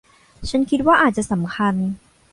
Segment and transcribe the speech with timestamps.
[0.49, 1.75] ฉันคิดว่าอาจจะสำคัญ